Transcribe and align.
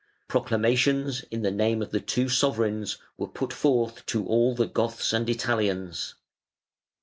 Proclamations 0.27 1.21
in 1.29 1.43
the 1.43 1.51
name 1.51 1.79
of 1.83 1.91
the 1.91 1.99
two 1.99 2.23
new 2.23 2.29
sovereigns 2.29 2.97
were 3.19 3.27
put 3.27 3.53
forth 3.53 4.03
to 4.07 4.25
all 4.25 4.55
the 4.55 4.65
Goths 4.65 5.13
and 5.13 5.29
Italians. 5.29 6.15